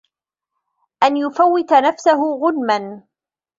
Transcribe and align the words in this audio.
أَنْ 1.03 1.17
يُفَوِّتَ 1.17 1.73
نَفْسَهُ 1.73 2.37
غُنْمًا 2.43 3.03